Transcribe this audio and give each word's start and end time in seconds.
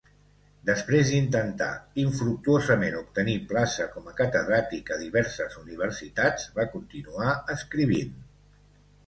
Després 0.67 1.09
d'intentar 1.15 1.67
infructuosament 2.03 2.97
obtenir 3.01 3.35
plaça 3.51 3.87
com 3.97 4.09
a 4.13 4.15
catedràtic 4.23 4.91
a 4.97 4.99
diverses 5.03 5.59
universitats, 5.67 6.49
va 6.59 6.67
continuar 6.75 7.37
escrivint. 7.59 8.19